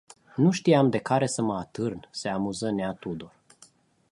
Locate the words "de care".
0.89-1.25